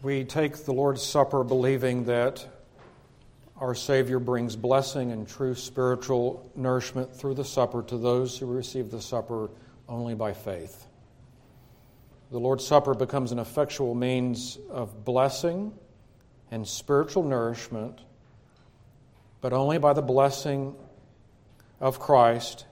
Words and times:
We 0.00 0.22
take 0.22 0.64
the 0.64 0.72
Lord's 0.72 1.02
Supper 1.02 1.42
believing 1.42 2.04
that 2.04 2.46
our 3.56 3.74
Savior 3.74 4.20
brings 4.20 4.54
blessing 4.54 5.10
and 5.10 5.28
true 5.28 5.56
spiritual 5.56 6.52
nourishment 6.54 7.16
through 7.16 7.34
the 7.34 7.44
supper 7.44 7.82
to 7.82 7.98
those 7.98 8.38
who 8.38 8.46
receive 8.46 8.92
the 8.92 9.00
supper 9.00 9.50
only 9.88 10.14
by 10.14 10.34
faith. 10.34 10.86
The 12.30 12.38
Lord's 12.38 12.64
Supper 12.64 12.94
becomes 12.94 13.32
an 13.32 13.40
effectual 13.40 13.96
means 13.96 14.56
of 14.70 15.04
blessing 15.04 15.72
and 16.52 16.66
spiritual 16.66 17.24
nourishment, 17.24 17.98
but 19.40 19.52
only 19.52 19.78
by 19.78 19.94
the 19.94 20.02
blessing 20.02 20.76
of 21.80 21.98
Christ 21.98 22.66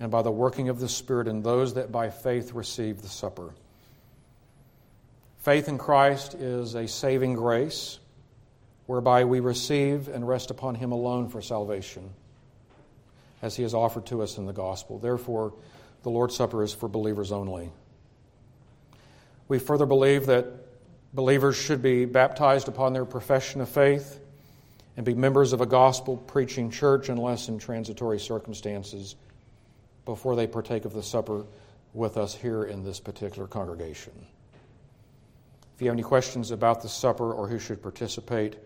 and 0.00 0.10
by 0.10 0.22
the 0.22 0.32
working 0.32 0.68
of 0.68 0.80
the 0.80 0.88
Spirit 0.88 1.28
in 1.28 1.42
those 1.42 1.74
that 1.74 1.92
by 1.92 2.10
faith 2.10 2.54
receive 2.54 3.02
the 3.02 3.08
supper. 3.08 3.54
Faith 5.42 5.66
in 5.66 5.76
Christ 5.76 6.34
is 6.34 6.76
a 6.76 6.86
saving 6.86 7.34
grace 7.34 7.98
whereby 8.86 9.24
we 9.24 9.40
receive 9.40 10.06
and 10.06 10.26
rest 10.26 10.52
upon 10.52 10.76
Him 10.76 10.92
alone 10.92 11.28
for 11.28 11.42
salvation, 11.42 12.10
as 13.42 13.56
He 13.56 13.64
has 13.64 13.74
offered 13.74 14.06
to 14.06 14.22
us 14.22 14.38
in 14.38 14.46
the 14.46 14.52
gospel. 14.52 15.00
Therefore, 15.00 15.52
the 16.04 16.10
Lord's 16.10 16.36
Supper 16.36 16.62
is 16.62 16.72
for 16.72 16.88
believers 16.88 17.32
only. 17.32 17.72
We 19.48 19.58
further 19.58 19.84
believe 19.84 20.26
that 20.26 20.46
believers 21.12 21.56
should 21.56 21.82
be 21.82 22.04
baptized 22.04 22.68
upon 22.68 22.92
their 22.92 23.04
profession 23.04 23.60
of 23.60 23.68
faith 23.68 24.20
and 24.96 25.04
be 25.04 25.14
members 25.14 25.52
of 25.52 25.60
a 25.60 25.66
gospel 25.66 26.18
preaching 26.18 26.70
church 26.70 27.08
unless 27.08 27.48
in 27.48 27.58
transitory 27.58 28.20
circumstances 28.20 29.16
before 30.04 30.36
they 30.36 30.46
partake 30.46 30.84
of 30.84 30.92
the 30.92 31.02
supper 31.02 31.44
with 31.94 32.16
us 32.16 32.32
here 32.32 32.62
in 32.62 32.84
this 32.84 33.00
particular 33.00 33.48
congregation. 33.48 34.12
If 35.74 35.80
you 35.80 35.86
have 35.88 35.94
any 35.94 36.02
questions 36.02 36.50
about 36.50 36.82
the 36.82 36.88
supper 36.88 37.32
or 37.32 37.48
who 37.48 37.58
should 37.58 37.82
participate, 37.82 38.56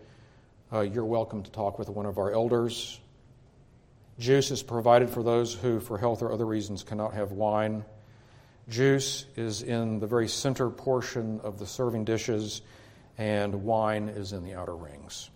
uh, 0.71 0.81
you're 0.81 1.05
welcome 1.05 1.41
to 1.43 1.51
talk 1.51 1.79
with 1.79 1.89
one 1.89 2.05
of 2.05 2.17
our 2.17 2.31
elders. 2.31 2.99
Juice 4.19 4.51
is 4.51 4.61
provided 4.61 5.09
for 5.09 5.23
those 5.23 5.53
who, 5.53 5.79
for 5.79 5.97
health 5.97 6.21
or 6.21 6.31
other 6.31 6.45
reasons, 6.45 6.83
cannot 6.83 7.13
have 7.13 7.31
wine. 7.31 7.85
Juice 8.67 9.25
is 9.37 9.61
in 9.63 9.99
the 9.99 10.07
very 10.07 10.27
center 10.27 10.69
portion 10.69 11.39
of 11.41 11.59
the 11.59 11.65
serving 11.65 12.03
dishes, 12.03 12.61
and 13.17 13.63
wine 13.63 14.09
is 14.09 14.33
in 14.33 14.43
the 14.43 14.55
outer 14.55 14.75
rings. 14.75 15.29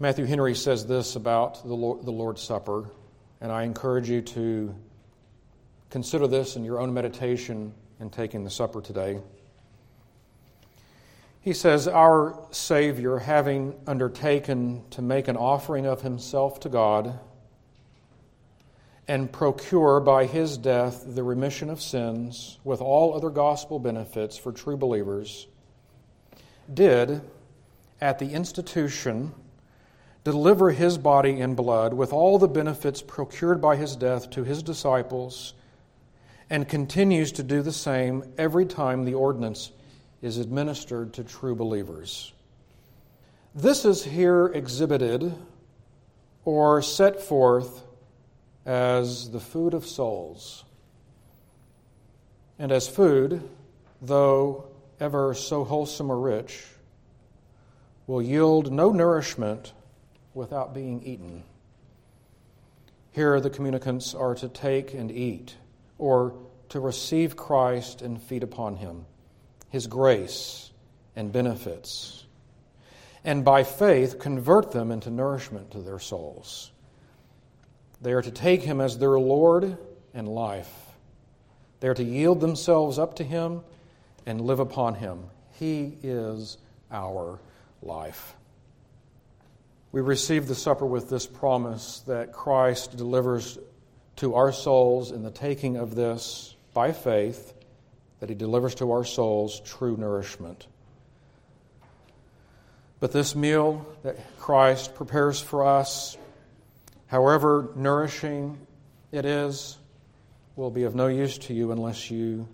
Matthew 0.00 0.24
Henry 0.24 0.54
says 0.54 0.86
this 0.86 1.16
about 1.16 1.62
the, 1.64 1.74
Lord, 1.74 2.04
the 2.04 2.10
Lord's 2.10 2.40
Supper, 2.40 2.88
and 3.40 3.52
I 3.52 3.64
encourage 3.64 4.08
you 4.08 4.22
to 4.22 4.74
consider 5.90 6.26
this 6.26 6.56
in 6.56 6.64
your 6.64 6.80
own 6.80 6.94
meditation 6.94 7.74
in 8.00 8.08
taking 8.08 8.42
the 8.42 8.50
supper 8.50 8.80
today. 8.80 9.20
He 11.42 11.54
says, 11.54 11.88
Our 11.88 12.38
Savior, 12.52 13.18
having 13.18 13.74
undertaken 13.84 14.84
to 14.90 15.02
make 15.02 15.26
an 15.26 15.36
offering 15.36 15.86
of 15.86 16.02
himself 16.02 16.60
to 16.60 16.68
God 16.68 17.18
and 19.08 19.30
procure 19.32 19.98
by 19.98 20.26
his 20.26 20.56
death 20.56 21.02
the 21.04 21.24
remission 21.24 21.68
of 21.68 21.82
sins 21.82 22.60
with 22.62 22.80
all 22.80 23.16
other 23.16 23.28
gospel 23.28 23.80
benefits 23.80 24.36
for 24.36 24.52
true 24.52 24.76
believers, 24.76 25.48
did, 26.72 27.20
at 28.00 28.20
the 28.20 28.30
institution, 28.30 29.34
deliver 30.22 30.70
his 30.70 30.96
body 30.96 31.40
and 31.40 31.56
blood 31.56 31.92
with 31.92 32.12
all 32.12 32.38
the 32.38 32.46
benefits 32.46 33.02
procured 33.02 33.60
by 33.60 33.74
his 33.74 33.96
death 33.96 34.30
to 34.30 34.44
his 34.44 34.62
disciples, 34.62 35.54
and 36.48 36.68
continues 36.68 37.32
to 37.32 37.42
do 37.42 37.62
the 37.62 37.72
same 37.72 38.22
every 38.38 38.64
time 38.64 39.04
the 39.04 39.14
ordinance 39.14 39.72
is 40.22 40.38
administered 40.38 41.12
to 41.14 41.24
true 41.24 41.56
believers. 41.56 42.32
This 43.54 43.84
is 43.84 44.04
here 44.04 44.46
exhibited 44.46 45.34
or 46.44 46.80
set 46.80 47.20
forth 47.20 47.82
as 48.64 49.30
the 49.30 49.40
food 49.40 49.74
of 49.74 49.84
souls. 49.84 50.64
And 52.58 52.70
as 52.70 52.86
food, 52.86 53.42
though 54.00 54.68
ever 55.00 55.34
so 55.34 55.64
wholesome 55.64 56.10
or 56.10 56.18
rich, 56.18 56.64
will 58.06 58.22
yield 58.22 58.72
no 58.72 58.90
nourishment 58.90 59.72
without 60.34 60.72
being 60.72 61.02
eaten. 61.02 61.42
Here, 63.10 63.40
the 63.40 63.50
communicants 63.50 64.14
are 64.14 64.34
to 64.36 64.48
take 64.48 64.94
and 64.94 65.10
eat, 65.10 65.56
or 65.98 66.34
to 66.70 66.80
receive 66.80 67.36
Christ 67.36 68.00
and 68.00 68.22
feed 68.22 68.42
upon 68.42 68.76
him 68.76 69.04
his 69.72 69.86
grace 69.86 70.70
and 71.16 71.32
benefits, 71.32 72.26
and 73.24 73.42
by 73.42 73.64
faith 73.64 74.18
convert 74.18 74.70
them 74.70 74.92
into 74.92 75.10
nourishment 75.10 75.70
to 75.70 75.78
their 75.78 75.98
souls. 75.98 76.70
They 78.02 78.12
are 78.12 78.20
to 78.20 78.30
take 78.30 78.60
him 78.60 78.82
as 78.82 78.98
their 78.98 79.18
Lord 79.18 79.78
and 80.12 80.28
life. 80.28 80.70
They 81.80 81.88
are 81.88 81.94
to 81.94 82.04
yield 82.04 82.42
themselves 82.42 82.98
up 82.98 83.16
to 83.16 83.24
him 83.24 83.62
and 84.26 84.42
live 84.42 84.60
upon 84.60 84.96
him. 84.96 85.24
He 85.52 85.96
is 86.02 86.58
our 86.90 87.40
life. 87.80 88.34
We 89.90 90.02
receive 90.02 90.48
the 90.48 90.54
supper 90.54 90.84
with 90.84 91.08
this 91.08 91.26
promise 91.26 92.00
that 92.06 92.34
Christ 92.34 92.98
delivers 92.98 93.56
to 94.16 94.34
our 94.34 94.52
souls 94.52 95.12
in 95.12 95.22
the 95.22 95.30
taking 95.30 95.78
of 95.78 95.94
this 95.94 96.54
by 96.74 96.92
faith 96.92 97.54
that 98.22 98.28
He 98.28 98.36
delivers 98.36 98.76
to 98.76 98.92
our 98.92 99.02
souls 99.02 99.58
true 99.64 99.96
nourishment. 99.96 100.68
But 103.00 103.10
this 103.10 103.34
meal 103.34 103.84
that 104.04 104.16
Christ 104.38 104.94
prepares 104.94 105.40
for 105.40 105.66
us, 105.66 106.16
however 107.08 107.72
nourishing 107.74 108.64
it 109.10 109.24
is, 109.24 109.76
will 110.54 110.70
be 110.70 110.84
of 110.84 110.94
no 110.94 111.08
use 111.08 111.36
to 111.38 111.52
you 111.52 111.72
unless 111.72 112.12
you 112.12 112.46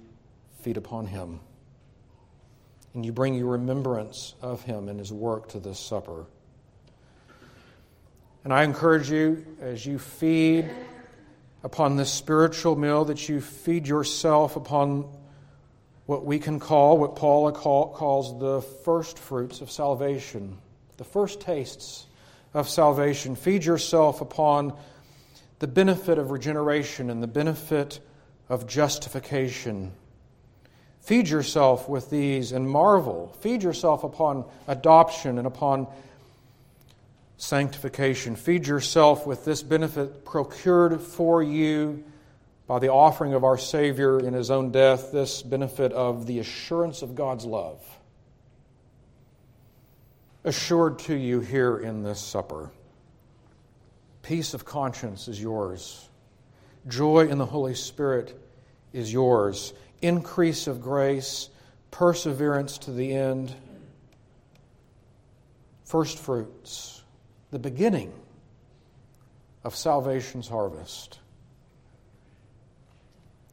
feed 0.63 0.79
upon 0.79 1.07
Him. 1.07 1.41
And 2.95 3.05
you 3.05 3.13
bring 3.13 3.35
your 3.35 3.49
remembrance 3.49 4.33
of 4.41 4.63
Him 4.63 4.89
and 4.89 4.99
His 4.99 5.13
work 5.13 5.51
to 5.51 5.61
this 5.61 5.79
supper. 5.79 6.25
And 8.43 8.55
I 8.55 8.65
encourage 8.65 9.11
you, 9.11 9.45
as 9.61 9.85
you 9.85 9.99
feed 9.99 10.71
upon 11.63 11.97
this 11.97 12.11
spiritual 12.11 12.75
meal, 12.75 13.05
that 13.05 13.29
you 13.29 13.43
feed 13.43 13.87
yourself 13.87 14.57
upon 14.57 15.15
what 16.09 16.25
we 16.25 16.39
can 16.39 16.59
call, 16.59 16.97
what 16.97 17.17
Paul 17.17 17.53
calls 17.53 18.41
the 18.41 18.63
first 18.63 19.19
fruits 19.19 19.61
of 19.61 19.71
salvation, 19.71 20.57
the 20.97 21.05
first 21.05 21.39
tastes 21.39 22.07
of 22.55 22.67
salvation. 22.67 23.37
Feed 23.37 23.63
yourself 23.63 24.23
upon 24.23 24.73
the 25.59 25.67
benefit 25.67 26.17
of 26.17 26.31
regeneration 26.31 27.11
and 27.11 27.23
the 27.23 27.27
benefit 27.27 28.01
of 28.49 28.67
justification. 28.67 29.93
Feed 31.03 31.29
yourself 31.29 31.91
with 31.91 32.09
these 32.09 32.53
and 32.53 32.67
marvel. 32.67 33.37
Feed 33.41 33.63
yourself 33.63 34.03
upon 34.03 34.47
adoption 34.67 35.37
and 35.37 35.47
upon 35.47 35.87
sanctification. 37.37 38.35
Feed 38.35 38.67
yourself 38.67 39.27
with 39.27 39.45
this 39.45 39.63
benefit 39.63 40.25
procured 40.25 41.03
for 41.03 41.43
you 41.43 42.03
by 42.69 42.79
the 42.79 42.93
offering 42.93 43.35
of 43.35 43.43
our 43.43 43.59
Savior 43.59 44.21
in 44.21 44.35
His 44.35 44.51
own 44.51 44.71
death, 44.71 45.11
this 45.11 45.43
benefit 45.43 45.93
of 45.93 46.27
the 46.27 46.39
assurance 46.39 47.03
of 47.03 47.17
God's 47.17 47.45
love 47.45 47.83
assured 50.45 50.99
to 50.99 51.15
you 51.15 51.41
here 51.41 51.77
in 51.77 52.03
this 52.03 52.21
supper. 52.21 52.71
Peace 54.23 54.55
of 54.55 54.65
conscience 54.65 55.29
is 55.29 55.41
yours. 55.41 56.09
Joy 56.87 57.29
in 57.29 57.39
the 57.39 57.47
Holy 57.47 57.75
Spirit 57.75 58.39
is 58.93 59.13
yours. 59.13 59.73
Increase 60.01 60.67
of 60.67 60.81
grace, 60.81 61.51
perseverance 61.91 62.79
to 62.79 62.93
the 62.93 63.13
end. 63.13 63.55
First 65.85 66.19
fruits, 66.19 67.03
the 67.51 67.59
beginning 67.59 68.13
of 69.65 69.75
salvation's 69.75 70.49
harvest. 70.49 71.19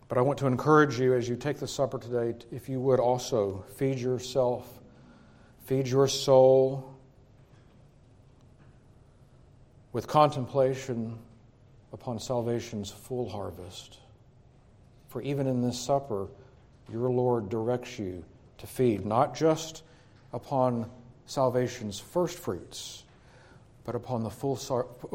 But 0.08 0.20
I 0.20 0.22
want 0.22 0.38
to 0.40 0.48
encourage 0.48 1.00
you 1.00 1.16
as 1.16 1.28
you 1.28 1.36
take 1.36 1.58
the 1.58 1.68
supper 1.68 1.98
today, 1.98 2.36
if 2.52 2.70
you 2.70 2.80
would 2.80 3.00
also 3.00 3.66
feed 3.76 3.98
yourself, 3.98 4.82
feed 5.66 5.88
your 5.88 6.08
soul 6.08 6.96
with 9.94 10.08
contemplation 10.08 11.18
upon 11.92 12.20
salvation's 12.20 12.92
full 12.92 13.28
harvest. 13.28 14.00
For 15.08 15.22
even 15.22 15.48
in 15.48 15.62
this 15.62 15.80
supper, 15.80 16.28
your 16.92 17.10
Lord 17.10 17.50
directs 17.50 17.98
you 17.98 18.24
to 18.60 18.68
feed 18.68 19.06
not 19.06 19.36
just 19.36 19.84
upon 20.34 20.90
salvation's 21.26 22.00
first 22.00 22.38
fruits, 22.38 23.06
but 23.86 23.96
upon 23.96 24.22
the 24.22 24.30
full, 24.30 24.60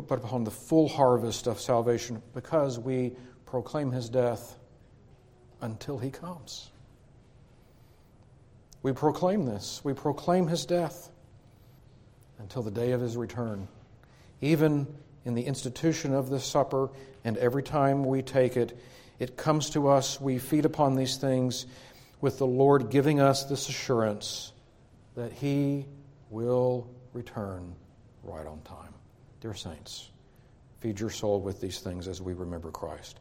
but 0.09 0.19
upon 0.19 0.43
the 0.43 0.51
full 0.51 0.89
harvest 0.89 1.47
of 1.47 1.61
salvation, 1.61 2.21
because 2.35 2.79
we 2.79 3.13
proclaim 3.47 3.93
his 3.93 4.09
death 4.09 4.57
until 5.61 5.99
he 5.99 6.11
comes. 6.11 6.71
We 8.83 8.93
proclaim 8.93 9.45
this. 9.47 9.81
We 9.85 9.93
proclaim 9.93 10.47
his 10.47 10.65
death 10.65 11.11
until 12.39 12.63
the 12.63 12.71
day 12.71 12.93
of 12.93 13.01
his 13.01 13.17
return. 13.17 13.69
Even 14.41 14.87
in 15.25 15.35
the 15.35 15.43
institution 15.43 16.15
of 16.15 16.31
this 16.31 16.45
supper, 16.45 16.89
and 17.25 17.37
every 17.37 17.63
time 17.63 18.05
we 18.05 18.23
take 18.23 18.57
it, 18.57 18.79
it 19.19 19.37
comes 19.37 19.71
to 19.71 19.89
us, 19.89 20.19
we 20.19 20.39
feed 20.39 20.65
upon 20.65 20.97
these 20.97 21.19
things 21.19 21.67
with 22.23 22.39
the 22.39 22.47
Lord 22.47 22.91
giving 22.91 23.21
us 23.21 23.45
this 23.45 23.69
assurance 23.69 24.53
that 25.15 25.33
he 25.33 25.87
will 26.31 26.89
return 27.13 27.75
right 28.23 28.47
on 28.47 28.61
time. 28.63 28.95
Dear 29.41 29.55
saints, 29.55 30.11
feed 30.81 31.01
your 31.01 31.11
soul 31.11 31.41
with 31.41 31.61
these 31.61 31.81
things 31.81 32.09
as 32.09 32.23
we 32.23 32.33
remember 32.33 32.71
Christ. 32.71 33.21